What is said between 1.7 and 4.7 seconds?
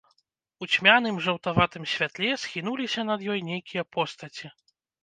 святле схінуліся над ёй нейкія постаці.